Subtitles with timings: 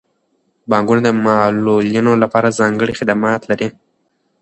[0.69, 3.67] بانکونه د معلولینو لپاره ځانګړي خدمات لري.